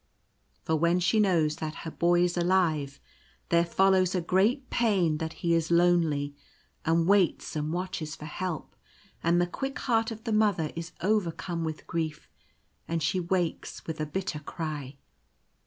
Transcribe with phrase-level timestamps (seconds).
[0.63, 2.99] For when she knows that her Boy is alive,
[3.49, 6.33] there follows a great pain that he is lonely
[6.83, 8.75] and waits and watches for help;
[9.23, 12.27] and the quick heart of the Mother is overcome with grief,
[12.87, 14.97] and she wakes with a bitter cry.